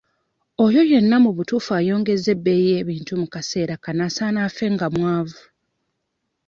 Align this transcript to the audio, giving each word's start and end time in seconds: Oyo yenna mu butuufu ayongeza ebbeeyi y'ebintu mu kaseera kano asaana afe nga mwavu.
Oyo 0.65 0.81
yenna 0.91 1.15
mu 1.23 1.31
butuufu 1.37 1.69
ayongeza 1.79 2.27
ebbeeyi 2.35 2.65
y'ebintu 2.73 3.11
mu 3.21 3.27
kaseera 3.33 3.75
kano 3.83 4.01
asaana 4.07 4.39
afe 4.47 4.65
nga 4.73 4.87
mwavu. 4.95 5.41